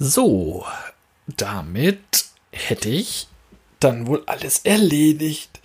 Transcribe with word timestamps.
So, 0.00 0.64
damit 1.26 2.26
hätte 2.52 2.88
ich 2.88 3.26
dann 3.80 4.06
wohl 4.06 4.22
alles 4.26 4.60
erledigt. 4.60 5.60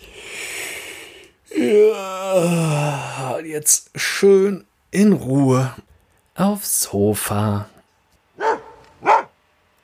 Ja, 1.55 3.37
jetzt 3.45 3.91
schön 3.95 4.65
in 4.89 5.13
Ruhe 5.13 5.75
aufs 6.33 6.81
Sofa. 6.81 7.69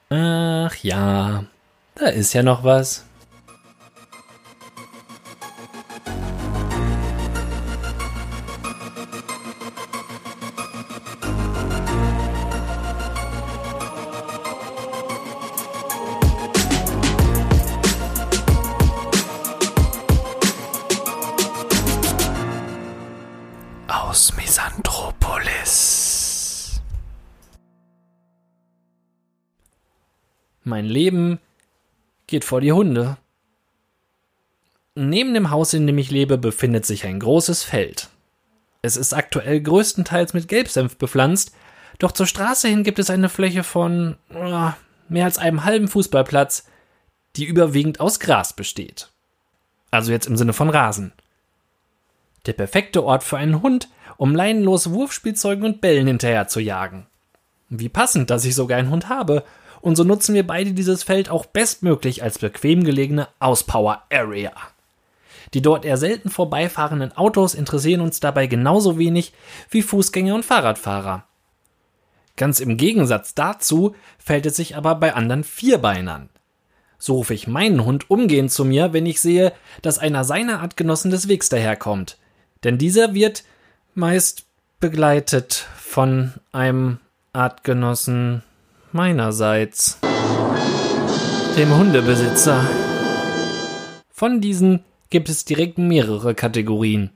Ach 0.09 0.75
ja, 0.77 1.45
da 1.93 2.07
ist 2.07 2.34
ja 2.34 2.41
noch 2.41 2.63
was. 2.63 3.05
Mein 30.70 30.86
Leben 30.86 31.40
geht 32.28 32.46
vor 32.46 32.62
die 32.62 32.72
Hunde. 32.72 33.18
Neben 34.94 35.34
dem 35.34 35.50
Haus, 35.50 35.73
in 35.73 35.88
dem 35.88 35.98
ich 35.98 36.12
lebe, 36.12 36.38
befindet 36.38 36.86
sich 36.86 37.05
ein 37.05 37.20
großes 37.20 37.64
Feld. 37.64 38.09
Es 38.84 38.95
ist 38.95 39.14
aktuell 39.14 39.62
größtenteils 39.62 40.34
mit 40.34 40.48
Gelbsenf 40.48 40.98
bepflanzt, 40.98 41.54
doch 41.98 42.12
zur 42.12 42.28
Straße 42.28 42.68
hin 42.68 42.84
gibt 42.84 43.00
es 43.00 43.09
eine 43.09 43.30
Fläche 43.30 43.64
von 43.64 44.18
oh, 44.34 44.72
mehr 45.09 45.26
als 45.26 45.40
einem 45.40 45.66
halben 45.66 45.88
Fußballplatz, 45.88 46.66
die 47.36 47.45
überwiegend 47.45 48.00
aus 48.00 48.20
Gras 48.20 48.54
besteht. 48.54 49.09
Also 49.92 50.11
jetzt 50.11 50.28
im 50.28 50.38
Sinne 50.38 50.54
von 50.54 50.70
Rasen. 50.70 51.14
Der 52.45 52.54
perfekte 52.54 53.04
Ort 53.04 53.23
für 53.23 53.38
einen 53.38 53.61
Hund, 53.61 53.89
um 54.17 54.36
leinenlos 54.36 54.92
Wurfspielzeugen 54.92 55.66
und 55.66 55.81
Bällen 55.81 56.08
hinterher 56.08 56.48
zu 56.48 56.59
jagen. 56.59 57.08
Wie 57.70 57.89
passend, 57.89 58.30
dass 58.30 58.45
ich 58.45 58.56
sogar 58.56 58.78
einen 58.78 58.92
Hund 58.92 59.09
habe. 59.09 59.44
Und 59.81 59.95
so 59.95 60.03
nutzen 60.03 60.35
wir 60.35 60.45
beide 60.45 60.73
dieses 60.73 61.03
Feld 61.03 61.30
auch 61.30 61.45
bestmöglich 61.45 62.23
als 62.23 62.39
bequem 62.39 62.83
gelegene 62.83 63.27
Auspower 63.39 64.03
Area. 64.11 64.52
Die 65.53 65.61
dort 65.61 65.86
eher 65.86 65.97
selten 65.97 66.30
vorbeifahrenden 66.30 67.16
Autos 67.16 67.55
interessieren 67.55 68.02
uns 68.02 68.19
dabei 68.19 68.47
genauso 68.47 68.99
wenig 68.99 69.33
wie 69.69 69.81
Fußgänger 69.81 70.36
und 70.36 70.45
Fahrradfahrer. 70.45 71.23
Ganz 72.36 72.59
im 72.59 72.77
Gegensatz 72.77 73.33
dazu 73.33 73.95
fällt 74.17 74.45
es 74.45 74.55
sich 74.55 74.75
aber 74.75 74.95
bei 74.95 75.13
anderen 75.13 75.44
Vierbeinern. 75.44 76.30
So 76.97 77.16
rufe 77.16 77.33
ich 77.33 77.47
meinen 77.47 77.86
Hund 77.86 78.09
umgehend 78.09 78.52
zu 78.52 78.66
mir, 78.66 78.93
wenn 78.93 79.05
ich 79.05 79.21
sehe, 79.21 79.53
dass 79.81 79.99
einer 79.99 80.23
seiner 80.23 80.59
Artgenossen 80.59 81.11
des 81.11 81.27
Wegs 81.27 81.49
daherkommt 81.49 82.17
denn 82.64 82.77
dieser 82.77 83.14
wird 83.14 83.43
meist 83.93 84.45
begleitet 84.80 85.67
von 85.77 86.33
einem 86.52 86.99
Artgenossen 87.33 88.43
meinerseits, 88.94 90.00
dem 91.58 91.78
Hundebesitzer. 91.78 92.68
Von 94.09 94.42
diesen 94.42 94.84
gibt 95.09 95.30
es 95.30 95.45
direkt 95.45 95.78
mehrere 95.78 96.36
Kategorien. 96.36 97.12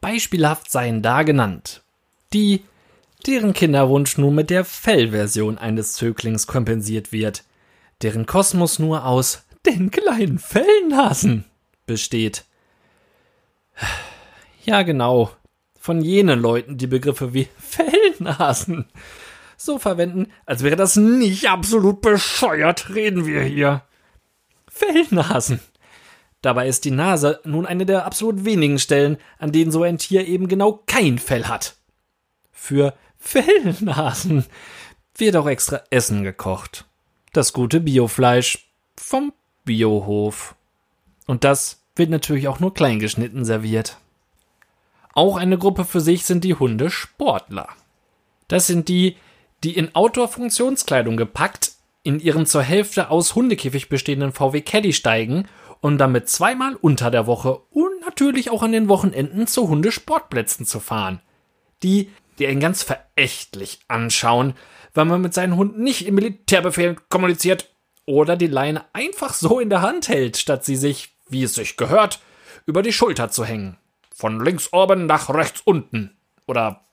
Beispielhaft 0.00 0.70
seien 0.70 1.02
da 1.02 1.22
genannt 1.22 1.84
die, 2.34 2.64
deren 3.26 3.54
Kinderwunsch 3.54 4.18
nur 4.18 4.32
mit 4.32 4.50
der 4.50 4.64
Fellversion 4.64 5.56
eines 5.56 5.94
Zöglings 5.94 6.46
kompensiert 6.46 7.12
wird, 7.12 7.44
deren 8.02 8.26
Kosmos 8.26 8.78
nur 8.78 9.06
aus 9.06 9.44
den 9.64 9.90
kleinen 9.90 10.38
Fellnasen 10.38 11.44
besteht. 11.86 12.44
Ja, 14.64 14.82
genau. 14.82 15.30
Von 15.78 16.00
jenen 16.02 16.40
Leuten, 16.40 16.76
die 16.76 16.86
Begriffe 16.86 17.32
wie 17.34 17.48
Fellnasen 17.58 18.86
so 19.56 19.78
verwenden, 19.78 20.28
als 20.46 20.62
wäre 20.62 20.76
das 20.76 20.96
nicht 20.96 21.48
absolut 21.48 22.00
bescheuert, 22.00 22.94
reden 22.94 23.26
wir 23.26 23.42
hier. 23.42 23.82
Fellnasen. 24.68 25.60
Dabei 26.42 26.68
ist 26.68 26.84
die 26.84 26.90
Nase 26.90 27.40
nun 27.44 27.64
eine 27.64 27.86
der 27.86 28.04
absolut 28.04 28.44
wenigen 28.44 28.78
Stellen, 28.78 29.16
an 29.38 29.52
denen 29.52 29.70
so 29.70 29.82
ein 29.82 29.98
Tier 29.98 30.26
eben 30.26 30.48
genau 30.48 30.82
kein 30.86 31.18
Fell 31.18 31.46
hat. 31.46 31.76
Für 32.52 32.94
Fellnasen 33.18 34.44
wird 35.16 35.36
auch 35.36 35.46
extra 35.46 35.82
Essen 35.90 36.22
gekocht. 36.22 36.84
Das 37.32 37.52
gute 37.52 37.80
Biofleisch 37.80 38.68
vom 38.96 39.32
Biohof. 39.64 40.54
Und 41.26 41.44
das 41.44 41.80
wird 41.96 42.10
natürlich 42.10 42.48
auch 42.48 42.60
nur 42.60 42.74
klein 42.74 42.98
geschnitten 42.98 43.44
serviert. 43.44 43.96
Auch 45.14 45.36
eine 45.36 45.58
Gruppe 45.58 45.84
für 45.84 46.00
sich 46.00 46.24
sind 46.24 46.44
die 46.44 46.54
Hundesportler. 46.54 47.68
Das 48.48 48.66
sind 48.66 48.88
die, 48.88 49.16
die 49.62 49.76
in 49.76 49.94
Outdoor-Funktionskleidung 49.94 51.16
gepackt 51.16 51.72
in 52.02 52.20
ihren 52.20 52.46
zur 52.46 52.62
Hälfte 52.62 53.10
aus 53.10 53.34
Hundekäfig 53.34 53.88
bestehenden 53.88 54.32
VW 54.32 54.60
Caddy 54.60 54.92
steigen 54.92 55.48
und 55.80 55.98
damit 55.98 56.28
zweimal 56.28 56.76
unter 56.76 57.10
der 57.10 57.26
Woche 57.26 57.60
und 57.70 58.00
natürlich 58.00 58.50
auch 58.50 58.62
an 58.62 58.72
den 58.72 58.88
Wochenenden 58.88 59.46
zu 59.46 59.68
Hundesportplätzen 59.68 60.66
zu 60.66 60.80
fahren. 60.80 61.20
Die, 61.82 62.10
die 62.38 62.46
einen 62.46 62.60
ganz 62.60 62.82
verächtlich 62.82 63.80
anschauen, 63.88 64.54
weil 64.92 65.06
man 65.06 65.20
mit 65.20 65.34
seinen 65.34 65.56
Hunden 65.56 65.82
nicht 65.82 66.06
im 66.06 66.14
Militärbefehl 66.14 66.96
kommuniziert 67.08 67.70
oder 68.06 68.36
die 68.36 68.46
Leine 68.46 68.84
einfach 68.92 69.34
so 69.34 69.60
in 69.60 69.70
der 69.70 69.82
Hand 69.82 70.08
hält, 70.08 70.36
statt 70.36 70.64
sie 70.64 70.76
sich, 70.76 71.16
wie 71.28 71.42
es 71.42 71.54
sich 71.54 71.76
gehört, 71.76 72.20
über 72.66 72.82
die 72.82 72.92
Schulter 72.92 73.30
zu 73.30 73.44
hängen. 73.44 73.76
Von 74.14 74.44
links 74.44 74.72
oben 74.72 75.06
nach 75.06 75.28
rechts 75.30 75.62
unten. 75.64 76.16
Oder 76.46 76.84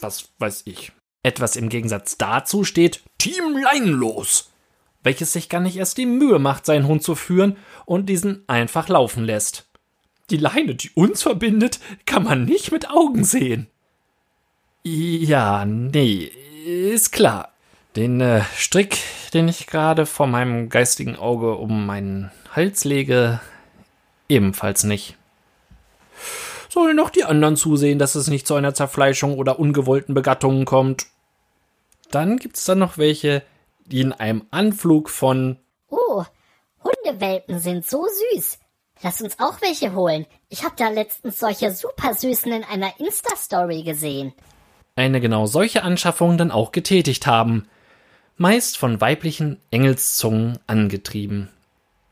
was 0.00 0.30
weiß 0.38 0.62
ich. 0.66 0.92
Etwas 1.22 1.56
im 1.56 1.68
Gegensatz 1.68 2.16
dazu 2.16 2.64
steht 2.64 3.02
Team 3.18 3.56
Leinlos, 3.56 4.50
welches 5.02 5.32
sich 5.32 5.48
gar 5.48 5.60
nicht 5.60 5.76
erst 5.76 5.98
die 5.98 6.06
Mühe 6.06 6.38
macht, 6.38 6.66
seinen 6.66 6.86
Hund 6.86 7.02
zu 7.02 7.14
führen 7.14 7.56
und 7.86 8.06
diesen 8.06 8.44
einfach 8.48 8.88
laufen 8.88 9.24
lässt. 9.24 9.66
Die 10.30 10.36
Leine, 10.36 10.74
die 10.74 10.90
uns 10.90 11.22
verbindet, 11.22 11.80
kann 12.06 12.22
man 12.22 12.44
nicht 12.44 12.70
mit 12.70 12.90
Augen 12.90 13.24
sehen. 13.24 13.66
Ja, 14.84 15.64
nee, 15.64 16.30
ist 16.64 17.12
klar. 17.12 17.52
Den 17.96 18.20
äh, 18.20 18.42
Strick, 18.56 18.98
den 19.34 19.48
ich 19.48 19.66
gerade 19.66 20.06
vor 20.06 20.26
meinem 20.26 20.68
geistigen 20.68 21.16
Auge 21.16 21.56
um 21.56 21.86
meinen 21.86 22.30
Hals 22.54 22.84
lege, 22.84 23.40
ebenfalls 24.28 24.84
nicht 24.84 25.17
sollen 26.68 26.96
noch 26.96 27.10
die 27.10 27.24
anderen 27.24 27.56
zusehen, 27.56 27.98
dass 27.98 28.14
es 28.14 28.28
nicht 28.28 28.46
zu 28.46 28.54
einer 28.54 28.74
Zerfleischung 28.74 29.38
oder 29.38 29.58
ungewollten 29.58 30.14
Begattungen 30.14 30.64
kommt. 30.64 31.06
Dann 32.10 32.38
gibt's 32.38 32.64
dann 32.64 32.78
noch 32.78 32.98
welche, 32.98 33.42
die 33.86 34.00
in 34.00 34.12
einem 34.12 34.46
Anflug 34.50 35.10
von 35.10 35.58
Oh, 35.88 36.24
Hundewelpen 36.84 37.58
sind 37.58 37.86
so 37.86 38.06
süß. 38.34 38.58
Lass 39.02 39.20
uns 39.20 39.38
auch 39.38 39.60
welche 39.60 39.94
holen. 39.94 40.26
Ich 40.48 40.64
hab 40.64 40.76
da 40.76 40.88
letztens 40.88 41.38
solche 41.38 41.70
super 41.70 42.14
süßen 42.14 42.52
in 42.52 42.64
einer 42.64 42.98
Insta-Story 42.98 43.82
gesehen. 43.82 44.32
Eine 44.96 45.20
genau 45.20 45.46
solche 45.46 45.84
Anschaffung 45.84 46.36
dann 46.36 46.50
auch 46.50 46.72
getätigt 46.72 47.26
haben. 47.26 47.68
Meist 48.36 48.76
von 48.76 49.00
weiblichen 49.00 49.60
Engelszungen 49.70 50.58
angetrieben. 50.66 51.48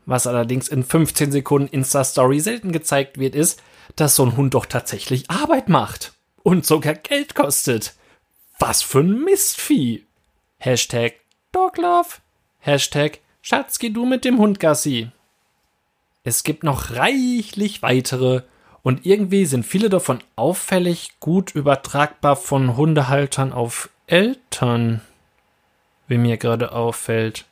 Was 0.05 0.25
allerdings 0.27 0.69
in 0.69 0.83
15 0.83 1.33
Sekunden 1.33 1.67
Insta-Story 1.67 2.39
selten 2.39 2.71
gezeigt 2.71 3.17
wird, 3.19 3.35
ist, 3.35 3.61
dass 3.95 4.15
so 4.15 4.25
ein 4.25 4.37
Hund 4.37 4.53
doch 4.53 4.65
tatsächlich 4.65 5.29
Arbeit 5.29 5.69
macht. 5.69 6.13
Und 6.43 6.65
sogar 6.65 6.93
Geld 6.93 7.35
kostet. 7.35 7.95
Was 8.59 8.81
für 8.81 8.99
ein 8.99 9.23
Mistvieh. 9.23 10.05
Hashtag 10.57 11.15
Doglove. 11.51 12.19
Hashtag 12.59 13.19
Schatz, 13.41 13.79
geh 13.79 13.89
du 13.89 14.05
mit 14.05 14.25
dem 14.25 14.39
Hund 14.39 14.59
Gassi. 14.59 15.09
Es 16.23 16.43
gibt 16.43 16.63
noch 16.63 16.91
reichlich 16.91 17.81
weitere 17.81 18.41
und 18.83 19.05
irgendwie 19.05 19.45
sind 19.45 19.65
viele 19.65 19.89
davon 19.89 20.19
auffällig 20.35 21.19
gut 21.19 21.55
übertragbar 21.55 22.35
von 22.35 22.75
Hundehaltern 22.75 23.53
auf 23.53 23.89
Eltern. 24.07 25.01
Wie 26.07 26.17
mir 26.17 26.37
gerade 26.37 26.71
auffällt. 26.71 27.45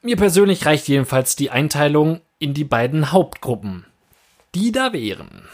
Mir 0.00 0.16
persönlich 0.16 0.66
reicht 0.66 0.88
jedenfalls 0.88 1.36
die 1.36 1.50
Einteilung 1.50 2.20
in 2.38 2.54
die 2.54 2.64
beiden 2.64 3.12
Hauptgruppen. 3.12 3.86
Die 4.54 4.70
da 4.70 4.92
wären. 4.92 5.48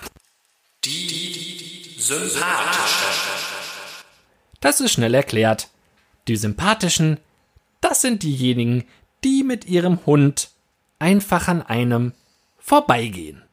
Die 0.85 1.95
sympathischen. 1.99 2.43
Das 4.59 4.81
ist 4.81 4.91
schnell 4.91 5.15
erklärt. 5.15 5.69
Die 6.27 6.35
sympathischen, 6.35 7.21
das 7.81 8.01
sind 8.01 8.25
diejenigen, 8.25 8.85
die 9.23 9.45
mit 9.45 9.67
ihrem 9.67 10.05
Hund 10.05 10.51
einfach 10.99 11.47
an 11.47 11.63
einem 11.63 12.13
vorbeigehen. 12.59 13.45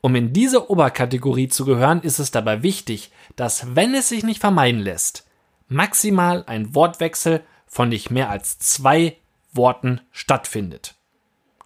Um 0.00 0.16
in 0.16 0.32
diese 0.32 0.70
Oberkategorie 0.70 1.48
zu 1.48 1.66
gehören, 1.66 2.00
ist 2.00 2.18
es 2.18 2.30
dabei 2.30 2.62
wichtig, 2.62 3.10
dass, 3.36 3.76
wenn 3.76 3.94
es 3.94 4.08
sich 4.08 4.24
nicht 4.24 4.40
vermeiden 4.40 4.80
lässt, 4.80 5.26
maximal 5.68 6.44
ein 6.46 6.74
Wortwechsel 6.74 7.44
von 7.66 7.90
nicht 7.90 8.10
mehr 8.10 8.30
als 8.30 8.58
zwei 8.58 9.18
Worten 9.52 10.00
stattfindet. 10.12 10.94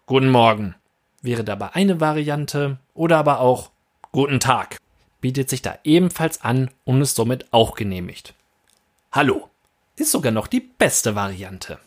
Guten 0.07 0.31
Morgen 0.31 0.75
wäre 1.25 1.43
dabei 1.43 1.75
eine 1.75 2.01
Variante 2.01 2.79
oder 2.95 3.19
aber 3.19 3.41
auch 3.41 3.71
Guten 4.13 4.39
Tag 4.39 4.77
bietet 5.21 5.51
sich 5.51 5.61
da 5.61 5.77
ebenfalls 5.83 6.43
an 6.43 6.71
und 6.85 7.01
ist 7.03 7.17
somit 7.17 7.47
auch 7.51 7.75
genehmigt. 7.75 8.35
Hallo 9.11 9.49
ist 9.97 10.13
sogar 10.13 10.31
noch 10.31 10.47
die 10.47 10.61
beste 10.61 11.17
Variante. 11.17 11.79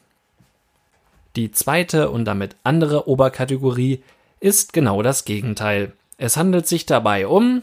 Die 1.38 1.51
zweite 1.51 2.10
und 2.10 2.25
damit 2.25 2.56
andere 2.63 3.07
Oberkategorie 3.07 4.04
ist 4.39 4.74
genau 4.74 5.04
das 5.04 5.24
Gegenteil. 5.24 5.94
Es 6.18 6.36
handelt 6.36 6.68
sich 6.68 6.86
dabei 6.86 7.28
um 7.28 7.62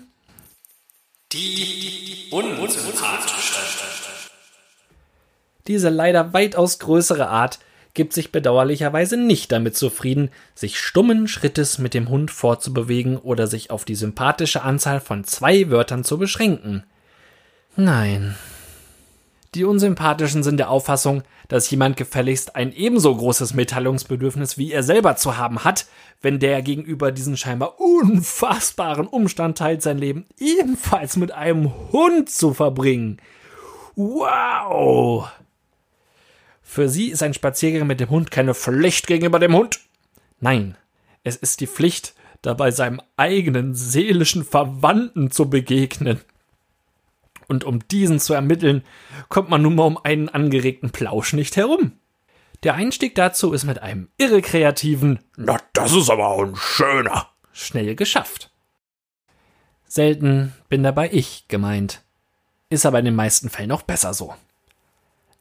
die 1.33 2.29
unsympathische. 2.31 3.55
Diese 5.67 5.89
leider 5.89 6.33
weitaus 6.33 6.79
größere 6.79 7.29
Art 7.29 7.59
gibt 7.95 8.13
sich 8.13 8.33
bedauerlicherweise 8.33 9.17
nicht 9.17 9.53
damit 9.53 9.77
zufrieden, 9.77 10.31
sich 10.55 10.79
stummen 10.79 11.29
Schrittes 11.29 11.79
mit 11.79 11.95
dem 11.95 12.09
Hund 12.09 12.31
fortzubewegen 12.31 13.17
oder 13.17 13.47
sich 13.47 13.71
auf 13.71 13.85
die 13.85 13.95
sympathische 13.95 14.63
Anzahl 14.63 15.01
von 15.01 15.25
zwei 15.25 15.71
Wörtern 15.71 16.05
zu 16.05 16.19
beschränken. 16.19 16.85
Nein. 17.77 18.35
Die 19.55 19.65
Unsympathischen 19.65 20.43
sind 20.43 20.57
der 20.57 20.69
Auffassung, 20.69 21.23
dass 21.47 21.71
jemand 21.71 21.97
gefälligst 21.97 22.57
ein 22.57 22.73
ebenso 22.73 23.15
großes 23.15 23.55
Mitteilungsbedürfnis 23.55 24.59
wie 24.59 24.73
er 24.73 24.83
selber 24.83 25.15
zu 25.15 25.37
haben 25.37 25.63
hat, 25.63 25.87
wenn 26.21 26.41
der 26.41 26.63
gegenüber 26.63 27.13
diesen 27.13 27.37
scheinbar 27.37 27.81
unfassbaren 27.81 29.07
Umstand 29.07 29.57
teilt, 29.59 29.83
sein 29.83 29.99
Leben 29.99 30.27
ebenfalls 30.39 31.17
mit 31.17 31.31
einem 31.31 31.73
Hund 31.93 32.31
zu 32.31 32.53
verbringen. 32.53 33.19
Wow! 33.95 35.29
Für 36.65 36.89
sie 36.89 37.11
ist 37.11 37.23
ein 37.23 37.35
Spaziergang 37.35 37.87
mit 37.87 38.01
dem 38.01 38.11
Hund 38.11 38.31
keine 38.31 38.55
Pflicht 38.55 39.07
gegenüber 39.07 39.39
dem 39.39 39.55
Hund. 39.55 39.81
Nein, 40.41 40.77
es 41.23 41.37
ist 41.37 41.61
die 41.61 41.69
Pflicht, 41.69 42.15
dabei 42.43 42.71
seinem 42.71 43.01
eigenen 43.17 43.75
seelischen 43.75 44.45
Verwandten 44.45 45.31
zu 45.31 45.49
begegnen. 45.49 46.21
Und 47.47 47.65
um 47.65 47.87
diesen 47.89 48.19
zu 48.19 48.35
ermitteln, 48.35 48.83
kommt 49.29 49.51
man 49.51 49.63
nun 49.63 49.77
mal 49.77 49.85
um 49.85 49.99
einen 50.03 50.29
angeregten 50.29 50.91
Plausch 50.91 51.35
nicht 51.35 51.57
herum. 51.57 51.93
Der 52.63 52.75
Einstieg 52.75 53.15
dazu 53.15 53.53
ist 53.53 53.65
mit 53.65 53.81
einem 53.81 54.09
irre 54.17 54.41
kreativen 54.41 55.19
Na, 55.37 55.61
das 55.75 55.93
ist 55.93 56.09
aber 56.09 56.27
auch 56.29 56.43
ein 56.43 56.57
schöner 56.57 57.29
schnell 57.53 57.95
geschafft. 57.95 58.51
Selten 59.87 60.53
bin 60.69 60.83
dabei 60.83 61.11
ich 61.13 61.47
gemeint. 61.49 62.03
Ist 62.69 62.85
aber 62.85 62.99
in 62.99 63.05
den 63.05 63.15
meisten 63.15 63.49
Fällen 63.49 63.71
auch 63.71 63.83
besser 63.83 64.13
so. 64.13 64.35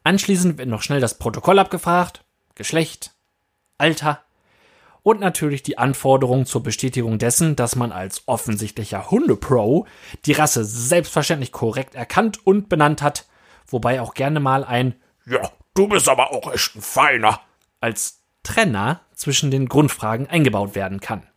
Anschließend 0.04 0.58
wird 0.58 0.68
noch 0.70 0.82
schnell 0.82 1.00
das 1.00 1.18
Protokoll 1.18 1.60
abgefragt, 1.60 2.24
Geschlecht, 2.56 3.12
Alter 3.78 4.24
und 5.02 5.20
natürlich 5.20 5.64
die 5.64 5.78
Anforderung 5.78 6.46
zur 6.46 6.64
Bestätigung 6.64 7.20
dessen, 7.20 7.56
dass 7.56 7.76
man 7.76 7.92
als 7.92 8.24
offensichtlicher 8.26 9.12
Hundepro 9.12 9.86
die 10.26 10.32
Rasse 10.32 10.64
selbstverständlich 10.66 11.52
korrekt 11.52 11.96
erkannt 11.96 12.46
und 12.46 12.70
benannt 12.70 13.02
hat, 13.02 13.26
wobei 13.68 14.02
auch 14.02 14.14
gerne 14.14 14.40
mal 14.40 14.64
ein 14.64 14.96
Ja, 15.26 15.52
du 15.74 15.88
bist 15.88 16.08
aber 16.08 16.32
auch 16.32 16.52
echt 16.54 16.76
ein 16.76 16.82
Feiner 16.82 17.42
als 17.82 18.22
Trenner 18.44 19.02
zwischen 19.14 19.52
den 19.52 19.68
Grundfragen 19.68 20.28
eingebaut 20.28 20.76
werden 20.76 21.00
kann. 21.00 21.28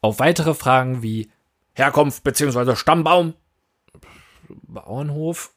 Auf 0.00 0.18
weitere 0.18 0.54
Fragen 0.54 1.02
wie 1.02 1.30
Herkunft 1.74 2.24
bzw. 2.24 2.74
Stammbaum, 2.76 3.34
Bauernhof 4.48 5.52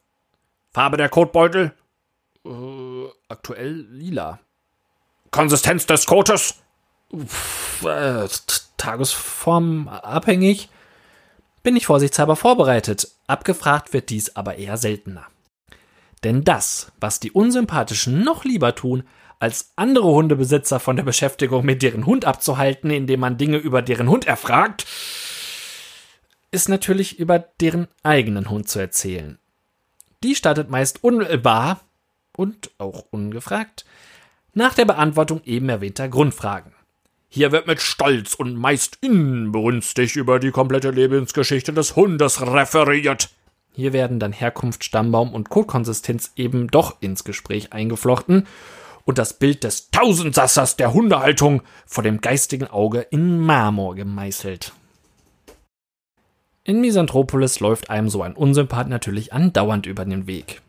Farbe 0.73 0.97
der 0.97 1.09
Kotbeutel? 1.09 1.73
Äh, 2.45 3.05
aktuell 3.29 3.87
lila. 3.91 4.39
Konsistenz 5.29 5.85
des 5.85 6.05
Kotes? 6.05 6.55
Pff, 7.15 7.85
äh, 7.85 8.27
Tagesform 8.77 9.87
abhängig. 9.87 10.69
Bin 11.61 11.75
ich 11.75 11.85
vorsichtshalber 11.85 12.35
vorbereitet. 12.35 13.09
Abgefragt 13.27 13.93
wird 13.93 14.09
dies 14.09 14.35
aber 14.35 14.55
eher 14.55 14.77
seltener. 14.77 15.27
Denn 16.23 16.43
das, 16.43 16.91
was 16.99 17.19
die 17.19 17.31
Unsympathischen 17.31 18.23
noch 18.23 18.43
lieber 18.43 18.75
tun, 18.75 19.03
als 19.39 19.73
andere 19.75 20.05
Hundebesitzer 20.05 20.79
von 20.79 20.95
der 20.95 21.03
Beschäftigung 21.03 21.65
mit 21.65 21.81
deren 21.81 22.05
Hund 22.05 22.25
abzuhalten, 22.25 22.89
indem 22.89 23.19
man 23.19 23.37
Dinge 23.37 23.57
über 23.57 23.81
deren 23.81 24.09
Hund 24.09 24.25
erfragt, 24.25 24.85
ist 26.51 26.69
natürlich 26.69 27.19
über 27.19 27.39
deren 27.39 27.87
eigenen 28.03 28.49
Hund 28.49 28.69
zu 28.69 28.79
erzählen. 28.79 29.37
Die 30.23 30.35
startet 30.35 30.69
meist 30.69 31.03
unmittelbar 31.03 31.81
und 32.35 32.71
auch 32.77 33.05
ungefragt 33.11 33.85
nach 34.53 34.73
der 34.73 34.85
Beantwortung 34.85 35.41
eben 35.45 35.67
erwähnter 35.69 36.07
Grundfragen. 36.07 36.73
Hier 37.27 37.51
wird 37.51 37.67
mit 37.67 37.81
Stolz 37.81 38.35
und 38.35 38.55
meist 38.55 38.99
inbrünstig 39.01 40.15
über 40.15 40.39
die 40.39 40.51
komplette 40.51 40.91
Lebensgeschichte 40.91 41.73
des 41.73 41.95
Hundes 41.95 42.41
referiert. 42.41 43.31
Hier 43.73 43.91
werden 43.91 44.19
dann 44.19 44.31
Herkunft, 44.31 44.83
Stammbaum 44.83 45.33
und 45.33 45.49
Kotkonsistenz 45.49 46.31
eben 46.35 46.67
doch 46.67 47.01
ins 47.01 47.23
Gespräch 47.23 47.73
eingeflochten 47.73 48.45
und 49.03 49.17
das 49.17 49.39
Bild 49.39 49.63
des 49.63 49.89
Tausendsassers 49.89 50.77
der 50.77 50.93
Hundehaltung 50.93 51.63
vor 51.87 52.03
dem 52.03 52.21
geistigen 52.21 52.67
Auge 52.67 53.01
in 53.01 53.39
Marmor 53.39 53.95
gemeißelt. 53.95 54.73
In 56.65 56.79
Misanthropolis 56.79 57.59
läuft 57.59 57.89
einem 57.89 58.09
so 58.09 58.23
ein 58.23 58.35
Unsympath 58.35 58.87
natürlich 58.87 59.33
andauernd 59.33 59.85
über 59.85 60.05
den 60.05 60.27
Weg. 60.27 60.61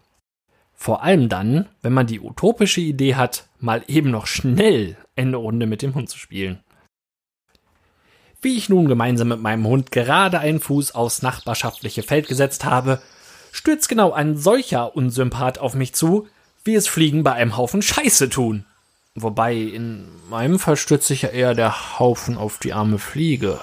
Vor 0.74 1.04
allem 1.04 1.28
dann, 1.28 1.68
wenn 1.82 1.92
man 1.92 2.08
die 2.08 2.20
utopische 2.20 2.80
Idee 2.80 3.14
hat, 3.14 3.46
mal 3.60 3.84
eben 3.86 4.10
noch 4.10 4.26
schnell 4.26 4.96
eine 5.14 5.36
Runde 5.36 5.66
mit 5.66 5.82
dem 5.82 5.94
Hund 5.94 6.10
zu 6.10 6.18
spielen. 6.18 6.58
Wie 8.42 8.56
ich 8.58 8.68
nun 8.68 8.88
gemeinsam 8.88 9.28
mit 9.28 9.40
meinem 9.40 9.66
Hund 9.66 9.92
gerade 9.92 10.40
einen 10.40 10.60
Fuß 10.60 10.96
aufs 10.96 11.22
nachbarschaftliche 11.22 12.02
Feld 12.02 12.26
gesetzt 12.26 12.64
habe, 12.64 13.00
stürzt 13.52 13.88
genau 13.88 14.12
ein 14.12 14.36
solcher 14.36 14.96
Unsympath 14.96 15.58
auf 15.58 15.74
mich 15.74 15.94
zu, 15.94 16.26
wie 16.64 16.74
es 16.74 16.88
Fliegen 16.88 17.22
bei 17.22 17.32
einem 17.32 17.56
Haufen 17.56 17.82
Scheiße 17.82 18.28
tun. 18.28 18.64
Wobei 19.14 19.54
in 19.54 20.08
meinem 20.28 20.58
Fall 20.58 20.76
stürzt 20.76 21.06
sich 21.06 21.22
ja 21.22 21.28
eher 21.28 21.54
der 21.54 22.00
Haufen 22.00 22.36
auf 22.36 22.58
die 22.58 22.72
arme 22.72 22.98
Fliege. 22.98 23.60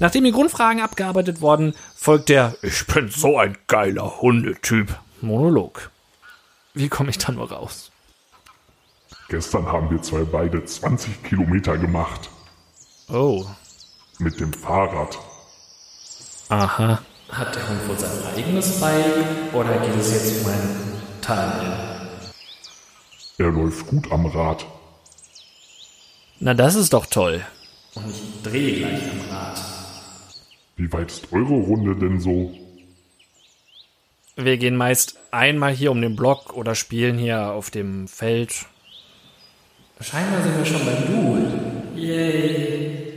Nachdem 0.00 0.24
die 0.24 0.32
Grundfragen 0.32 0.80
abgearbeitet 0.80 1.40
wurden, 1.40 1.74
folgt 1.96 2.28
der 2.28 2.56
Ich 2.62 2.86
bin 2.86 3.10
so 3.10 3.36
ein 3.36 3.58
geiler 3.66 4.20
Hundetyp 4.20 4.96
Monolog. 5.20 5.90
Wie 6.74 6.88
komme 6.88 7.10
ich 7.10 7.18
da 7.18 7.32
nur 7.32 7.50
raus? 7.50 7.90
Gestern 9.28 9.66
haben 9.66 9.90
wir 9.90 10.00
zwei 10.00 10.22
beide 10.22 10.64
20 10.64 11.24
Kilometer 11.24 11.76
gemacht. 11.76 12.30
Oh. 13.08 13.44
Mit 14.18 14.38
dem 14.38 14.52
Fahrrad. 14.52 15.18
Aha. 16.48 17.02
Hat 17.30 17.54
der 17.54 17.68
Hund 17.68 17.88
wohl 17.88 17.98
sein 17.98 18.10
eigenes 18.34 18.80
Bike 18.80 19.52
oder 19.52 19.78
geht 19.78 19.96
es 19.96 20.12
jetzt 20.12 20.44
um 20.44 20.50
ein 20.50 21.02
Tandem? 21.20 21.72
Er 23.38 23.50
läuft 23.50 23.86
gut 23.86 24.10
am 24.10 24.26
Rad. 24.26 24.64
Na, 26.40 26.54
das 26.54 26.74
ist 26.74 26.92
doch 26.92 27.06
toll. 27.06 27.44
Und 27.94 28.08
ich 28.10 28.42
drehe 28.42 28.78
gleich 28.78 29.02
am 29.10 29.30
Rad. 29.30 29.77
Wie 30.78 30.92
weit 30.92 31.10
ist 31.10 31.32
eure 31.32 31.54
Runde 31.54 31.96
denn 31.96 32.20
so? 32.20 32.54
Wir 34.36 34.56
gehen 34.56 34.76
meist 34.76 35.18
einmal 35.32 35.72
hier 35.72 35.90
um 35.90 36.00
den 36.00 36.14
Block 36.14 36.54
oder 36.54 36.76
spielen 36.76 37.18
hier 37.18 37.50
auf 37.50 37.70
dem 37.70 38.06
Feld. 38.06 38.66
Scheinbar 40.00 40.40
sind 40.40 40.56
wir 40.56 40.64
schon 40.64 40.86
beim 40.86 41.06
Du. 41.06 42.00
Yay. 42.00 43.08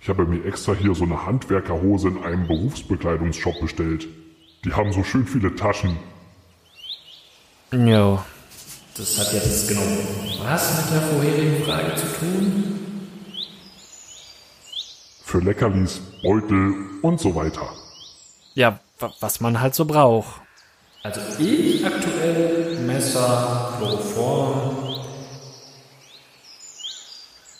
Ich 0.00 0.08
habe 0.08 0.24
mir 0.24 0.44
extra 0.44 0.72
hier 0.72 0.94
so 0.94 1.02
eine 1.02 1.26
Handwerkerhose 1.26 2.08
in 2.08 2.22
einem 2.22 2.46
Berufsbekleidungsshop 2.46 3.60
bestellt. 3.60 4.06
Die 4.64 4.72
haben 4.72 4.92
so 4.92 5.02
schön 5.02 5.26
viele 5.26 5.56
Taschen. 5.56 5.96
Jo. 7.72 8.22
Das 8.96 9.18
hat 9.18 9.32
jetzt 9.32 9.68
genau 9.68 9.82
was 10.44 10.76
mit 10.76 10.94
der 10.94 11.02
vorherigen 11.08 11.64
Frage 11.64 11.96
zu 11.96 12.06
tun? 12.06 12.81
Für 15.32 15.38
Leckerlis, 15.38 16.00
Beutel 16.22 16.74
und 17.00 17.18
so 17.18 17.34
weiter. 17.34 17.66
Ja, 18.52 18.80
was 19.20 19.40
man 19.40 19.60
halt 19.60 19.74
so 19.74 19.86
braucht. 19.86 20.42
Also 21.02 21.22
ich 21.38 21.84
aktuell 21.86 22.78
Messer, 22.80 23.72
Chloroform. 23.78 24.94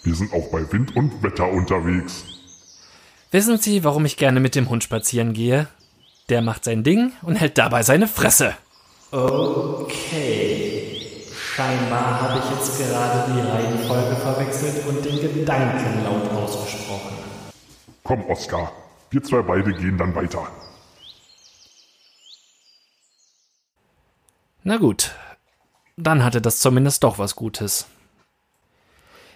Wir 0.03 0.15
sind 0.15 0.35
auch 0.35 0.49
bei 0.51 0.71
Wind 0.71 0.95
und 0.95 1.23
Wetter 1.23 1.49
unterwegs. 1.51 2.25
Wissen 3.31 3.57
Sie, 3.57 3.83
warum 3.85 4.05
ich 4.05 4.19
gerne 4.19 4.41
mit 4.41 4.55
dem 4.55 4.69
Hund 4.69 4.85
spazieren 4.85 5.33
gehe? 5.33 5.67
Der 6.29 6.43
macht 6.43 6.65
sein 6.65 6.85
Ding 6.85 7.13
und 7.23 7.37
hält 7.37 7.57
dabei 7.57 7.83
seine 7.83 8.07
Fresse. 8.07 8.55
Okay. 9.11 11.07
Scheinbar 11.57 12.21
habe 12.21 12.39
ich 12.39 12.51
jetzt 12.55 12.79
gerade 12.79 13.33
die 13.33 13.41
Reihenfolge 13.41 14.17
verwechselt 14.17 14.87
und 14.87 15.03
den 15.03 15.21
Gedanken 15.21 16.05
laut 16.05 16.31
ausgesprochen. 16.33 17.32
Komm, 18.05 18.25
Oskar, 18.27 18.73
wir 19.11 19.23
zwei 19.23 19.43
beide 19.43 19.73
gehen 19.73 19.97
dann 19.97 20.15
weiter. 20.15 20.49
Na 24.65 24.77
gut, 24.77 25.13
dann 25.97 26.25
hatte 26.25 26.41
das 26.41 26.61
zumindest 26.61 27.05
doch 27.05 27.19
was 27.19 27.37
Gutes. 27.37 27.87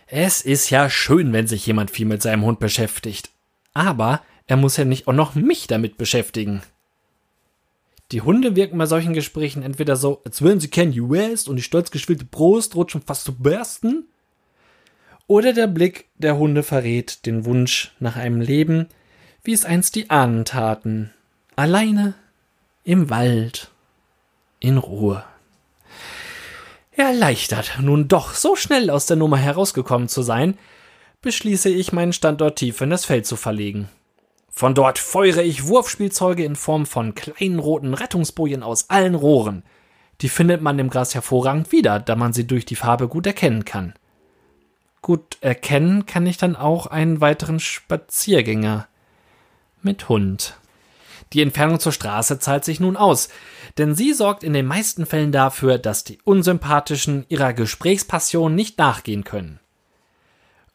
Es 0.06 0.40
ist 0.40 0.70
ja 0.70 0.88
schön, 0.88 1.32
wenn 1.32 1.46
sich 1.46 1.66
jemand 1.66 1.90
viel 1.90 2.06
mit 2.06 2.22
seinem 2.22 2.44
Hund 2.44 2.60
beschäftigt. 2.60 3.30
Aber 3.74 4.22
er 4.46 4.56
muss 4.56 4.76
ja 4.76 4.84
nicht 4.84 5.08
auch 5.08 5.12
noch 5.12 5.34
mich 5.34 5.66
damit 5.66 5.98
beschäftigen. 5.98 6.62
Die 8.12 8.20
Hunde 8.20 8.54
wirken 8.54 8.78
bei 8.78 8.86
solchen 8.86 9.14
Gesprächen 9.14 9.62
entweder 9.64 9.96
so, 9.96 10.22
als 10.24 10.42
würden 10.42 10.60
sie 10.60 10.68
Kanye 10.68 11.10
West 11.10 11.48
und 11.48 11.56
die 11.56 11.62
stolz 11.62 11.90
geschwillte 11.90 12.24
Brust 12.24 12.76
rutschen 12.76 13.02
fast 13.02 13.24
zu 13.24 13.34
bersten, 13.34 14.08
oder 15.26 15.52
der 15.52 15.66
Blick 15.66 16.06
der 16.18 16.36
Hunde 16.36 16.62
verrät 16.62 17.26
den 17.26 17.44
Wunsch 17.44 17.92
nach 17.98 18.16
einem 18.16 18.40
Leben, 18.40 18.88
wie 19.42 19.52
es 19.52 19.64
einst 19.64 19.94
die 19.94 20.10
Ahnen 20.10 20.44
taten, 20.44 21.12
alleine 21.56 22.14
im 22.84 23.10
Wald 23.10 23.70
in 24.60 24.78
Ruhe. 24.78 25.24
Erleichtert, 26.92 27.78
nun 27.80 28.08
doch 28.08 28.34
so 28.34 28.56
schnell 28.56 28.88
aus 28.88 29.06
der 29.06 29.16
Nummer 29.16 29.36
herausgekommen 29.36 30.08
zu 30.08 30.22
sein, 30.22 30.56
beschließe 31.20 31.68
ich, 31.68 31.92
meinen 31.92 32.12
Standort 32.12 32.56
tief 32.56 32.80
in 32.80 32.90
das 32.90 33.04
Feld 33.04 33.26
zu 33.26 33.36
verlegen. 33.36 33.88
Von 34.48 34.74
dort 34.74 34.98
feuere 34.98 35.42
ich 35.42 35.66
Wurfspielzeuge 35.66 36.42
in 36.42 36.56
Form 36.56 36.86
von 36.86 37.14
kleinen 37.14 37.58
roten 37.58 37.92
Rettungsbojen 37.92 38.62
aus 38.62 38.88
allen 38.88 39.14
Rohren. 39.14 39.62
Die 40.22 40.30
findet 40.30 40.62
man 40.62 40.78
im 40.78 40.88
Gras 40.88 41.14
hervorragend 41.14 41.72
wieder, 41.72 42.00
da 42.00 42.16
man 42.16 42.32
sie 42.32 42.46
durch 42.46 42.64
die 42.64 42.76
Farbe 42.76 43.08
gut 43.08 43.26
erkennen 43.26 43.66
kann. 43.66 43.92
Gut 45.06 45.38
erkennen 45.40 46.04
kann 46.06 46.26
ich 46.26 46.36
dann 46.36 46.56
auch 46.56 46.88
einen 46.88 47.20
weiteren 47.20 47.60
Spaziergänger 47.60 48.88
mit 49.80 50.08
Hund. 50.08 50.56
Die 51.32 51.42
Entfernung 51.42 51.78
zur 51.78 51.92
Straße 51.92 52.40
zahlt 52.40 52.64
sich 52.64 52.80
nun 52.80 52.96
aus, 52.96 53.28
denn 53.78 53.94
sie 53.94 54.12
sorgt 54.14 54.42
in 54.42 54.52
den 54.52 54.66
meisten 54.66 55.06
Fällen 55.06 55.30
dafür, 55.30 55.78
dass 55.78 56.02
die 56.02 56.18
Unsympathischen 56.24 57.24
ihrer 57.28 57.52
Gesprächspassion 57.52 58.56
nicht 58.56 58.78
nachgehen 58.78 59.22
können. 59.22 59.60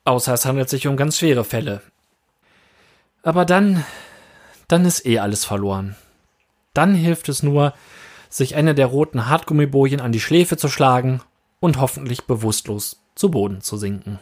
Außer 0.06 0.34
es 0.34 0.46
handelt 0.46 0.70
sich 0.70 0.88
um 0.88 0.96
ganz 0.96 1.18
schwere 1.18 1.44
Fälle, 1.44 1.82
aber 3.24 3.44
dann, 3.44 3.84
dann 4.70 4.86
ist 4.86 5.06
eh 5.06 5.20
alles 5.20 5.44
verloren. 5.44 5.98
Dann 6.74 6.96
hilft 6.96 7.28
es 7.28 7.44
nur, 7.44 7.74
sich 8.30 8.56
eine 8.56 8.76
der 8.76 8.86
roten 8.86 9.28
Hartgummibojen 9.28 10.00
an 10.00 10.14
die 10.14 10.22
Schläfe 10.22 10.56
zu 10.56 10.70
schlagen 10.70 11.22
und 11.60 11.82
hoffentlich 11.82 12.24
bewusstlos 12.28 13.01
zu 13.16 13.32
Boden 13.32 13.62
zu 13.62 13.78
sinken. 13.78 14.20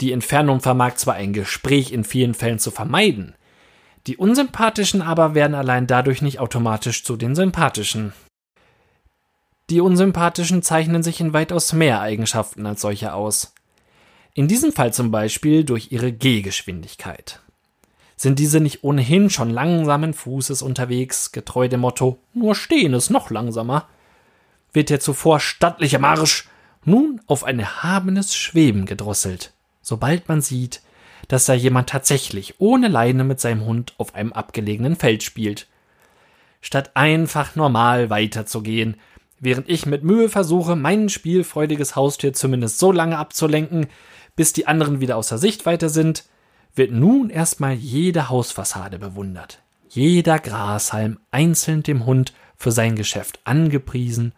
Die 0.00 0.12
Entfernung 0.12 0.60
vermag 0.60 0.94
zwar 0.94 1.14
ein 1.14 1.32
Gespräch 1.32 1.92
in 1.92 2.04
vielen 2.04 2.34
Fällen 2.34 2.58
zu 2.58 2.70
vermeiden, 2.70 3.34
die 4.08 4.16
Unsympathischen 4.16 5.00
aber 5.00 5.34
werden 5.34 5.54
allein 5.54 5.86
dadurch 5.86 6.22
nicht 6.22 6.40
automatisch 6.40 7.04
zu 7.04 7.16
den 7.16 7.36
Sympathischen. 7.36 8.12
Die 9.70 9.80
Unsympathischen 9.80 10.62
zeichnen 10.62 11.04
sich 11.04 11.20
in 11.20 11.32
weitaus 11.32 11.72
mehr 11.72 12.00
Eigenschaften 12.00 12.66
als 12.66 12.80
solche 12.80 13.14
aus. 13.14 13.54
In 14.34 14.48
diesem 14.48 14.72
Fall 14.72 14.92
zum 14.92 15.12
Beispiel 15.12 15.62
durch 15.62 15.92
ihre 15.92 16.12
Gehgeschwindigkeit. 16.12 17.40
Sind 18.16 18.38
diese 18.38 18.60
nicht 18.60 18.82
ohnehin 18.82 19.30
schon 19.30 19.50
langsamen 19.50 20.14
Fußes 20.14 20.62
unterwegs, 20.62 21.30
getreu 21.30 21.68
dem 21.68 21.80
Motto 21.80 22.18
nur 22.34 22.54
stehen 22.54 22.94
ist 22.94 23.10
noch 23.10 23.30
langsamer, 23.30 23.88
wird 24.72 24.90
der 24.90 25.00
zuvor 25.00 25.38
stattliche 25.38 25.98
Marsch 25.98 26.48
nun 26.84 27.20
auf 27.26 27.44
ein 27.44 27.58
erhabenes 27.58 28.34
Schweben 28.34 28.86
gedrosselt, 28.86 29.52
sobald 29.80 30.28
man 30.28 30.40
sieht, 30.40 30.82
dass 31.28 31.46
da 31.46 31.54
jemand 31.54 31.88
tatsächlich 31.88 32.56
ohne 32.58 32.88
Leine 32.88 33.24
mit 33.24 33.40
seinem 33.40 33.64
Hund 33.64 33.94
auf 33.98 34.14
einem 34.14 34.32
abgelegenen 34.32 34.96
Feld 34.96 35.22
spielt. 35.22 35.68
Statt 36.60 36.92
einfach 36.94 37.56
normal 37.56 38.10
weiterzugehen, 38.10 38.96
während 39.38 39.68
ich 39.68 39.86
mit 39.86 40.04
Mühe 40.04 40.28
versuche, 40.28 40.76
mein 40.76 41.08
spielfreudiges 41.08 41.96
Haustier 41.96 42.32
zumindest 42.32 42.78
so 42.78 42.92
lange 42.92 43.18
abzulenken, 43.18 43.86
bis 44.36 44.52
die 44.52 44.66
anderen 44.66 45.00
wieder 45.00 45.16
außer 45.16 45.38
Sichtweite 45.38 45.88
sind, 45.88 46.24
wird 46.74 46.92
nun 46.92 47.30
erstmal 47.30 47.74
jede 47.74 48.28
Hausfassade 48.28 48.98
bewundert, 48.98 49.60
jeder 49.88 50.38
Grashalm 50.38 51.18
einzeln 51.30 51.82
dem 51.82 52.06
Hund 52.06 52.32
für 52.56 52.72
sein 52.72 52.96
Geschäft 52.96 53.40
angepriesen 53.44 54.32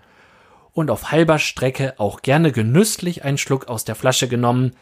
und 0.75 0.91
auf 0.91 1.11
halber 1.11 1.39
Strecke 1.39 1.95
auch 1.99 2.21
gerne 2.23 2.53
genüsslich 2.53 3.25
ein 3.25 3.39
Schluck 3.39 3.69
aus 3.69 3.85
der 3.85 3.95
Flasche 3.95 4.29
genommen, 4.29 4.73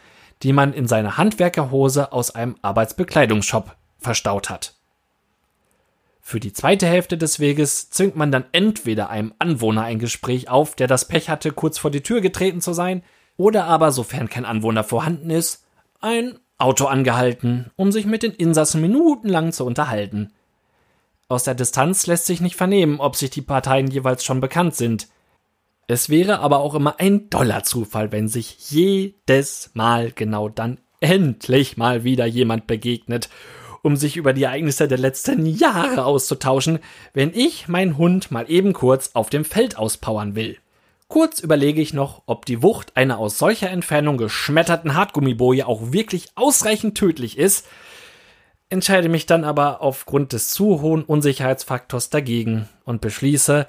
die 0.41 0.51
man 0.51 0.73
in 0.73 0.87
seiner 0.87 1.17
Handwerkerhose 1.17 2.11
aus 2.11 2.35
einem 2.35 2.57
Arbeitsbekleidungsshop 2.61 3.75
verstaut 3.99 4.49
hat. 4.49 4.73
Für 6.19 6.39
die 6.39 6.53
zweite 6.53 6.87
Hälfte 6.87 7.17
des 7.17 7.39
Weges 7.39 7.89
zwingt 7.89 8.15
man 8.15 8.31
dann 8.31 8.45
entweder 8.53 9.09
einem 9.09 9.33
Anwohner 9.39 9.83
ein 9.83 9.99
Gespräch 9.99 10.49
auf, 10.49 10.75
der 10.75 10.87
das 10.87 11.07
Pech 11.07 11.29
hatte, 11.29 11.51
kurz 11.51 11.77
vor 11.77 11.91
die 11.91 12.01
Tür 12.01 12.21
getreten 12.21 12.61
zu 12.61 12.73
sein, 12.73 13.03
oder 13.35 13.65
aber, 13.65 13.91
sofern 13.91 14.29
kein 14.29 14.45
Anwohner 14.45 14.83
vorhanden 14.83 15.29
ist, 15.29 15.65
ein 16.01 16.39
Auto 16.57 16.85
angehalten, 16.85 17.71
um 17.75 17.91
sich 17.91 18.05
mit 18.05 18.23
den 18.23 18.31
Insassen 18.31 18.81
minutenlang 18.81 19.51
zu 19.51 19.65
unterhalten. 19.65 20.31
Aus 21.27 21.43
der 21.43 21.55
Distanz 21.55 22.07
lässt 22.07 22.25
sich 22.25 22.41
nicht 22.41 22.55
vernehmen, 22.55 22.99
ob 22.99 23.15
sich 23.15 23.29
die 23.29 23.41
Parteien 23.41 23.87
jeweils 23.87 24.23
schon 24.23 24.39
bekannt 24.39 24.75
sind. 24.75 25.07
Es 25.87 26.09
wäre 26.09 26.39
aber 26.39 26.59
auch 26.59 26.75
immer 26.75 26.99
ein 26.99 27.29
doller 27.29 27.63
Zufall, 27.63 28.11
wenn 28.11 28.27
sich 28.27 28.69
jedes 28.71 29.71
Mal 29.73 30.11
genau 30.11 30.47
dann 30.47 30.77
endlich 31.01 31.75
mal 31.75 32.05
wieder 32.05 32.25
jemand 32.25 32.67
begegnet, 32.67 33.29
um 33.81 33.97
sich 33.97 34.15
über 34.15 34.31
die 34.31 34.43
Ereignisse 34.43 34.87
der 34.87 34.97
letzten 34.97 35.45
Jahre 35.45 36.05
auszutauschen, 36.05 36.79
wenn 37.13 37.33
ich 37.33 37.67
meinen 37.67 37.97
Hund 37.97 38.31
mal 38.31 38.49
eben 38.49 38.71
kurz 38.71 39.11
auf 39.13 39.29
dem 39.29 39.43
Feld 39.43 39.77
auspowern 39.77 40.35
will. 40.35 40.57
Kurz 41.09 41.41
überlege 41.41 41.81
ich 41.81 41.93
noch, 41.93 42.23
ob 42.25 42.45
die 42.45 42.63
Wucht 42.63 42.95
einer 42.95 43.19
aus 43.19 43.37
solcher 43.37 43.69
Entfernung 43.69 44.17
geschmetterten 44.17 44.95
Hartgummiboje 44.95 45.67
auch 45.67 45.91
wirklich 45.91 46.29
ausreichend 46.35 46.97
tödlich 46.97 47.37
ist, 47.37 47.67
entscheide 48.69 49.09
mich 49.09 49.25
dann 49.25 49.43
aber 49.43 49.81
aufgrund 49.81 50.33
des 50.33 50.49
zu 50.49 50.81
hohen 50.81 51.03
Unsicherheitsfaktors 51.03 52.09
dagegen 52.09 52.69
und 52.85 53.01
beschließe, 53.01 53.67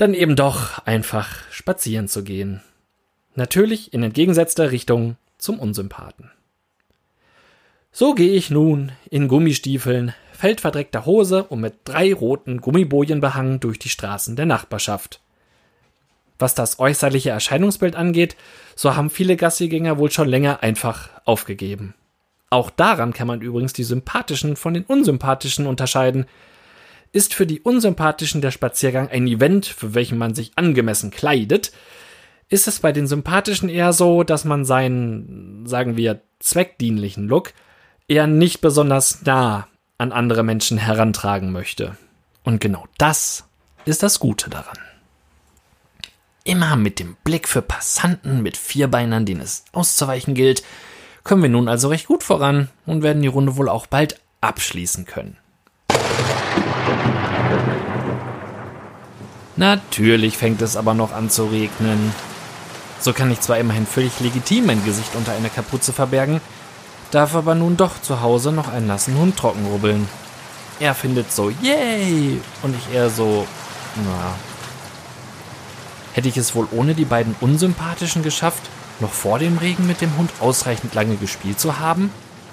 dann 0.00 0.14
eben 0.14 0.36
doch 0.36 0.78
einfach 0.86 1.28
spazieren 1.50 2.08
zu 2.08 2.24
gehen. 2.24 2.62
Natürlich 3.34 3.92
in 3.92 4.02
entgegengesetzter 4.02 4.70
Richtung 4.70 5.16
zum 5.38 5.58
Unsympathen. 5.58 6.30
So 7.92 8.14
gehe 8.14 8.32
ich 8.32 8.50
nun 8.50 8.92
in 9.10 9.28
Gummistiefeln, 9.28 10.14
feldverdreckter 10.32 11.04
Hose 11.06 11.44
und 11.44 11.60
mit 11.60 11.74
drei 11.84 12.14
roten 12.14 12.60
Gummibojen 12.60 13.20
behangen 13.20 13.60
durch 13.60 13.78
die 13.78 13.88
Straßen 13.88 14.36
der 14.36 14.46
Nachbarschaft. 14.46 15.20
Was 16.38 16.54
das 16.54 16.78
äußerliche 16.78 17.30
Erscheinungsbild 17.30 17.96
angeht, 17.96 18.36
so 18.74 18.96
haben 18.96 19.10
viele 19.10 19.36
Gassigänger 19.36 19.98
wohl 19.98 20.10
schon 20.10 20.28
länger 20.28 20.62
einfach 20.62 21.10
aufgegeben. 21.26 21.94
Auch 22.48 22.70
daran 22.70 23.12
kann 23.12 23.26
man 23.26 23.42
übrigens 23.42 23.74
die 23.74 23.84
sympathischen 23.84 24.56
von 24.56 24.72
den 24.72 24.84
unsympathischen 24.84 25.66
unterscheiden. 25.66 26.26
Ist 27.12 27.34
für 27.34 27.46
die 27.46 27.60
unsympathischen 27.60 28.40
der 28.40 28.52
Spaziergang 28.52 29.08
ein 29.08 29.26
Event, 29.26 29.66
für 29.66 29.94
welchen 29.94 30.16
man 30.16 30.34
sich 30.34 30.52
angemessen 30.54 31.10
kleidet, 31.10 31.72
ist 32.48 32.68
es 32.68 32.80
bei 32.80 32.92
den 32.92 33.06
sympathischen 33.06 33.68
eher 33.68 33.92
so, 33.92 34.22
dass 34.22 34.44
man 34.44 34.64
seinen, 34.64 35.66
sagen 35.66 35.96
wir, 35.96 36.20
zweckdienlichen 36.38 37.26
Look 37.26 37.52
eher 38.06 38.26
nicht 38.26 38.60
besonders 38.60 39.22
nah 39.22 39.66
an 39.98 40.12
andere 40.12 40.42
Menschen 40.42 40.78
herantragen 40.78 41.52
möchte. 41.52 41.96
Und 42.44 42.60
genau 42.60 42.86
das 42.96 43.44
ist 43.84 44.02
das 44.02 44.20
Gute 44.20 44.48
daran. 44.48 44.78
Immer 46.44 46.76
mit 46.76 46.98
dem 46.98 47.16
Blick 47.22 47.48
für 47.48 47.62
Passanten 47.62 48.42
mit 48.42 48.56
Vierbeinern, 48.56 49.26
denen 49.26 49.42
es 49.42 49.64
auszuweichen 49.72 50.34
gilt, 50.34 50.62
kommen 51.22 51.42
wir 51.42 51.50
nun 51.50 51.68
also 51.68 51.88
recht 51.88 52.06
gut 52.06 52.22
voran 52.22 52.68
und 52.86 53.02
werden 53.02 53.22
die 53.22 53.28
Runde 53.28 53.56
wohl 53.56 53.68
auch 53.68 53.86
bald 53.86 54.20
abschließen 54.40 55.04
können. 55.04 55.36
Natürlich 59.60 60.38
fängt 60.38 60.62
es 60.62 60.74
aber 60.74 60.94
noch 60.94 61.12
an 61.12 61.28
zu 61.28 61.44
regnen. 61.44 62.14
So 62.98 63.12
kann 63.12 63.30
ich 63.30 63.40
zwar 63.40 63.58
immerhin 63.58 63.84
völlig 63.86 64.18
legitim 64.18 64.64
mein 64.64 64.82
Gesicht 64.86 65.14
unter 65.14 65.32
einer 65.32 65.50
Kapuze 65.50 65.92
verbergen, 65.92 66.40
darf 67.10 67.34
aber 67.34 67.54
nun 67.54 67.76
doch 67.76 68.00
zu 68.00 68.22
Hause 68.22 68.52
noch 68.52 68.72
einen 68.72 68.86
nassen 68.86 69.18
Hund 69.18 69.36
trockenrubbeln. 69.36 70.08
Er 70.80 70.94
findet 70.94 71.30
so, 71.30 71.50
yay! 71.60 72.40
Und 72.62 72.74
ich 72.74 72.94
eher 72.94 73.10
so, 73.10 73.46
na, 73.96 74.32
Hätte 76.14 76.28
ich 76.28 76.38
es 76.38 76.54
wohl 76.54 76.66
ohne 76.70 76.94
die 76.94 77.04
beiden 77.04 77.36
Unsympathischen 77.42 78.22
geschafft, 78.22 78.62
noch 78.98 79.12
vor 79.12 79.38
dem 79.38 79.58
Regen 79.58 79.86
mit 79.86 80.00
dem 80.00 80.16
Hund 80.16 80.30
ausreichend 80.40 80.94
lange 80.94 81.16
gespielt 81.16 81.60
zu 81.60 81.78
haben? 81.78 82.10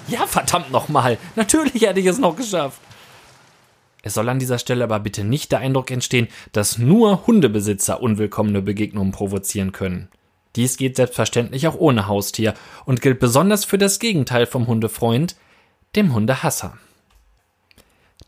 Ja, 0.08 0.26
verdammt 0.26 0.70
nochmal. 0.72 1.16
Natürlich 1.36 1.80
hätte 1.80 2.00
ich 2.00 2.06
es 2.06 2.18
noch 2.18 2.36
geschafft. 2.36 2.82
Es 4.02 4.14
soll 4.14 4.28
an 4.28 4.38
dieser 4.38 4.58
Stelle 4.58 4.84
aber 4.84 5.00
bitte 5.00 5.24
nicht 5.24 5.52
der 5.52 5.58
Eindruck 5.60 5.90
entstehen, 5.90 6.28
dass 6.52 6.78
nur 6.78 7.26
Hundebesitzer 7.26 8.00
unwillkommene 8.02 8.62
Begegnungen 8.62 9.12
provozieren 9.12 9.72
können. 9.72 10.08
Dies 10.56 10.76
geht 10.76 10.96
selbstverständlich 10.96 11.66
auch 11.68 11.76
ohne 11.76 12.08
Haustier 12.08 12.54
und 12.84 13.02
gilt 13.02 13.20
besonders 13.20 13.64
für 13.64 13.78
das 13.78 13.98
Gegenteil 13.98 14.46
vom 14.46 14.66
Hundefreund, 14.66 15.36
dem 15.94 16.14
Hundehasser. 16.14 16.78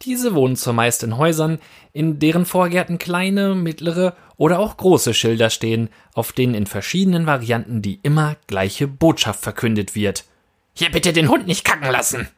Diese 0.03 0.35
wohnen 0.35 0.57
zumeist 0.57 1.03
in 1.03 1.19
Häusern, 1.19 1.59
in 1.93 2.19
deren 2.19 2.47
Vorgärten 2.47 2.99
kleine, 2.99 3.55
mittlere 3.55 4.17
oder 4.37 4.59
auch 4.59 4.77
große 4.77 5.13
Schilder 5.13 5.51
stehen, 5.51 5.91
auf 6.15 6.33
denen 6.33 6.55
in 6.55 6.67
verschiedenen 6.67 7.27
Varianten 7.27 7.83
die 7.83 8.01
immer 8.03 8.37
gleiche 8.47 8.89
Botschaft 8.89 9.41
verkündet 9.43 9.95
wird. 9.95 10.25
Hier 10.73 10.91
bitte 10.91 11.13
den 11.13 11.29
Hund 11.29 11.47
nicht 11.47 11.65
kacken 11.65 11.91
lassen! 11.91 12.29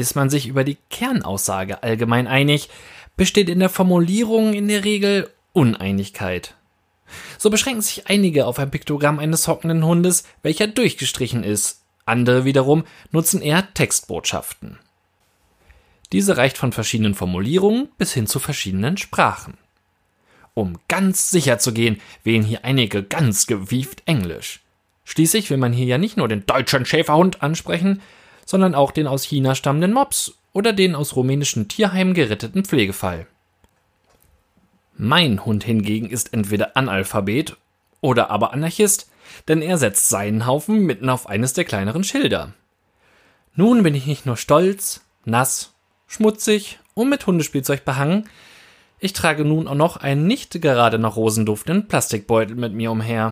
Ist 0.00 0.16
man 0.16 0.30
sich 0.30 0.46
über 0.46 0.64
die 0.64 0.78
Kernaussage 0.88 1.82
allgemein 1.82 2.26
einig, 2.26 2.70
besteht 3.18 3.50
in 3.50 3.58
der 3.58 3.68
Formulierung 3.68 4.54
in 4.54 4.66
der 4.66 4.82
Regel 4.82 5.28
Uneinigkeit. 5.52 6.54
So 7.36 7.50
beschränken 7.50 7.82
sich 7.82 8.06
einige 8.06 8.46
auf 8.46 8.58
ein 8.58 8.70
Piktogramm 8.70 9.18
eines 9.18 9.46
hockenden 9.46 9.84
Hundes, 9.84 10.24
welcher 10.42 10.68
durchgestrichen 10.68 11.44
ist, 11.44 11.82
andere 12.06 12.46
wiederum 12.46 12.84
nutzen 13.10 13.42
eher 13.42 13.74
Textbotschaften. 13.74 14.78
Diese 16.12 16.38
reicht 16.38 16.56
von 16.56 16.72
verschiedenen 16.72 17.14
Formulierungen 17.14 17.90
bis 17.98 18.14
hin 18.14 18.26
zu 18.26 18.38
verschiedenen 18.38 18.96
Sprachen. 18.96 19.58
Um 20.54 20.78
ganz 20.88 21.28
sicher 21.28 21.58
zu 21.58 21.74
gehen, 21.74 22.00
wählen 22.24 22.42
hier 22.42 22.64
einige 22.64 23.02
ganz 23.02 23.46
gewieft 23.46 24.04
Englisch. 24.06 24.60
Schließlich 25.04 25.50
will 25.50 25.58
man 25.58 25.74
hier 25.74 25.84
ja 25.84 25.98
nicht 25.98 26.16
nur 26.16 26.26
den 26.26 26.46
deutschen 26.46 26.86
Schäferhund 26.86 27.42
ansprechen, 27.42 28.00
sondern 28.50 28.74
auch 28.74 28.90
den 28.90 29.06
aus 29.06 29.22
China 29.22 29.54
stammenden 29.54 29.92
Mops 29.92 30.34
oder 30.52 30.72
den 30.72 30.96
aus 30.96 31.14
rumänischen 31.14 31.68
Tierheimen 31.68 32.14
geretteten 32.14 32.64
Pflegefall. 32.64 33.28
Mein 34.96 35.44
Hund 35.44 35.62
hingegen 35.62 36.10
ist 36.10 36.34
entweder 36.34 36.76
Analphabet 36.76 37.56
oder 38.00 38.28
aber 38.28 38.52
Anarchist, 38.52 39.08
denn 39.46 39.62
er 39.62 39.78
setzt 39.78 40.08
seinen 40.08 40.46
Haufen 40.46 40.80
mitten 40.80 41.08
auf 41.08 41.28
eines 41.28 41.52
der 41.52 41.64
kleineren 41.64 42.02
Schilder. 42.02 42.52
Nun 43.54 43.84
bin 43.84 43.94
ich 43.94 44.06
nicht 44.06 44.26
nur 44.26 44.36
stolz, 44.36 45.02
nass, 45.24 45.72
schmutzig 46.08 46.80
und 46.94 47.08
mit 47.08 47.28
Hundespielzeug 47.28 47.84
behangen, 47.84 48.28
ich 48.98 49.12
trage 49.12 49.44
nun 49.44 49.68
auch 49.68 49.76
noch 49.76 49.96
einen 49.96 50.26
nicht 50.26 50.60
gerade 50.60 50.98
nach 50.98 51.14
Rosen 51.14 51.46
duftenden 51.46 51.86
Plastikbeutel 51.86 52.56
mit 52.56 52.74
mir 52.74 52.90
umher. 52.90 53.30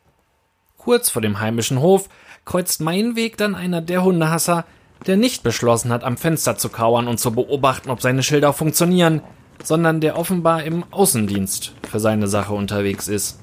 Kurz 0.76 1.10
vor 1.10 1.22
dem 1.22 1.40
heimischen 1.40 1.80
Hof 1.80 2.08
kreuzt 2.44 2.80
mein 2.80 3.16
Weg 3.16 3.36
dann 3.36 3.56
einer 3.56 3.82
der 3.82 4.04
Hundehasser, 4.04 4.64
der 5.06 5.16
nicht 5.16 5.42
beschlossen 5.42 5.92
hat, 5.92 6.04
am 6.04 6.16
Fenster 6.16 6.56
zu 6.56 6.68
kauern 6.68 7.08
und 7.08 7.18
zu 7.18 7.32
beobachten, 7.32 7.90
ob 7.90 8.02
seine 8.02 8.22
Schilder 8.22 8.52
funktionieren, 8.52 9.22
sondern 9.62 10.00
der 10.00 10.18
offenbar 10.18 10.62
im 10.62 10.84
Außendienst 10.90 11.72
für 11.90 12.00
seine 12.00 12.28
Sache 12.28 12.52
unterwegs 12.52 13.08
ist. 13.08 13.38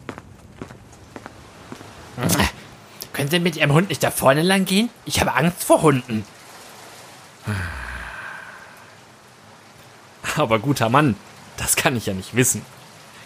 Können 3.14 3.30
Sie 3.30 3.40
mit 3.40 3.56
Ihrem 3.56 3.74
Hund 3.74 3.90
nicht 3.90 4.04
da 4.04 4.12
vorne 4.12 4.42
lang 4.42 4.66
gehen? 4.66 4.90
Ich 5.06 5.22
habe 5.22 5.36
Angst 5.36 5.64
vor 5.64 5.82
Hunden. 5.82 6.26
Aber 10.36 10.60
guter 10.60 10.90
Mann, 10.90 11.16
das 11.56 11.78
kann 11.78 11.96
ich 11.96 12.08
ja 12.08 12.14
nicht 12.14 12.36
wissen. 12.36 12.62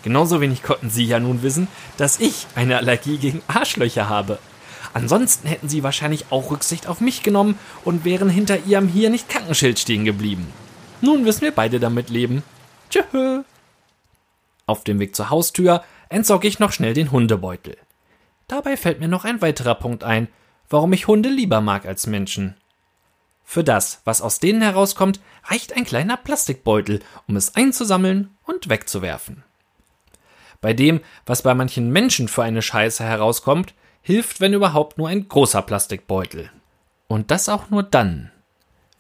Genauso 0.04 0.42
wenig 0.42 0.64
konnten 0.64 0.90
Sie 0.90 1.06
ja 1.06 1.20
nun 1.20 1.42
wissen, 1.42 1.68
dass 1.98 2.20
ich 2.20 2.48
eine 2.56 2.78
Allergie 2.78 3.18
gegen 3.18 3.42
Arschlöcher 3.48 4.10
habe. 4.10 4.38
Ansonsten 4.94 5.48
hätten 5.48 5.70
Sie 5.70 5.84
wahrscheinlich 5.84 6.26
auch 6.32 6.52
Rücksicht 6.52 6.88
auf 6.88 7.02
mich 7.02 7.24
genommen 7.24 7.60
und 7.86 8.06
wären 8.06 8.30
hinter 8.30 8.66
Ihrem 8.66 8.88
hier 8.88 9.10
nicht 9.10 9.30
Krankenschild 9.30 9.80
stehen 9.80 10.06
geblieben. 10.06 10.48
Nun 11.02 11.24
müssen 11.24 11.42
wir 11.42 11.52
beide 11.52 11.80
damit 11.80 12.10
leben. 12.10 12.44
Tschö. 12.90 13.44
Auf 14.66 14.84
dem 14.84 15.00
Weg 15.00 15.16
zur 15.16 15.30
Haustür 15.30 15.84
entsorge 16.10 16.48
ich 16.48 16.60
noch 16.60 16.72
schnell 16.72 16.94
den 16.94 17.12
Hundebeutel. 17.12 17.78
Dabei 18.48 18.78
fällt 18.78 19.00
mir 19.00 19.08
noch 19.08 19.26
ein 19.26 19.42
weiterer 19.42 19.76
Punkt 19.76 20.04
ein, 20.04 20.28
warum 20.70 20.92
ich 20.94 21.08
Hunde 21.08 21.30
lieber 21.30 21.62
mag 21.62 21.86
als 21.86 22.08
Menschen. 22.08 22.56
Für 23.46 23.64
das, 23.64 24.02
was 24.06 24.22
aus 24.22 24.40
denen 24.40 24.62
herauskommt, 24.62 25.20
reicht 25.46 25.76
ein 25.76 25.86
kleiner 25.86 26.18
Plastikbeutel, 26.18 27.02
um 27.28 27.36
es 27.36 27.56
einzusammeln 27.56 28.36
und 28.46 28.70
wegzuwerfen. 28.70 29.44
Bei 30.62 30.74
dem, 30.74 31.02
was 31.26 31.42
bei 31.42 31.54
manchen 31.56 31.92
Menschen 31.92 32.28
für 32.28 32.44
eine 32.44 32.62
Scheiße 32.62 33.04
herauskommt, 33.04 33.74
hilft, 34.02 34.42
wenn 34.42 34.54
überhaupt, 34.54 34.98
nur 34.98 35.08
ein 35.08 35.28
großer 35.28 35.62
Plastikbeutel. 35.62 36.50
Und 37.08 37.32
das 37.32 37.50
auch 37.50 37.70
nur 37.70 37.84
dann, 37.84 38.32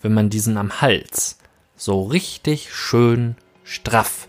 wenn 0.02 0.14
man 0.14 0.30
diesen 0.30 0.58
am 0.58 0.82
Hals 0.82 1.38
so 1.76 2.04
richtig 2.04 2.74
schön 2.74 3.36
straff 3.64 4.28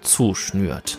zuschnürt. 0.00 0.98